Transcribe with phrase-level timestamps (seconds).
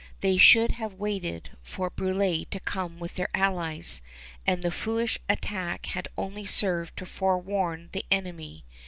[0.21, 4.01] They should have waited for Brulé to come with their allies;
[4.47, 8.65] and the foolish attack had only served to forewarn the enemy.